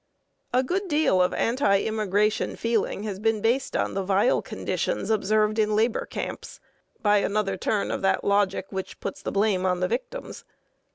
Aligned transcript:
A 0.51 0.63
good 0.63 0.87
deal 0.87 1.21
of 1.21 1.31
anti 1.31 1.83
immigration 1.85 2.55
feeling 2.55 3.03
has 3.03 3.19
been 3.19 3.39
based 3.39 3.75
on 3.77 3.93
the 3.93 4.01
vile 4.01 4.41
conditions 4.41 5.11
observed 5.11 5.59
in 5.59 5.75
labor 5.75 6.07
camps, 6.07 6.59
by 7.03 7.19
another 7.19 7.55
turn 7.55 7.91
of 7.91 8.01
that 8.01 8.23
logic 8.23 8.65
which 8.71 8.99
puts 8.99 9.21
the 9.21 9.31
blame 9.31 9.63
on 9.63 9.79
the 9.79 9.87
victims. 9.87 10.43